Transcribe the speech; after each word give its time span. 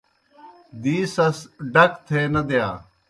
دی 0.81 0.97
سَس 1.13 1.37
ڈک 1.73 1.91
تھے 2.07 2.19
نہ 2.33 2.41
دِیا 2.49 2.67